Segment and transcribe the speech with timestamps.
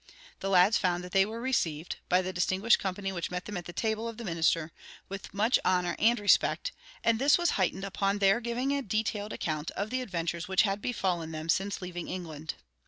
[0.39, 3.65] The lads found that they were received, by the distinguished company which met them at
[3.65, 4.71] the table of the minister,
[5.09, 6.71] with much honor and respect,
[7.03, 10.81] and this was heightened upon their giving a detailed account of the adventures which had
[10.81, 12.55] befallen them since leaving England.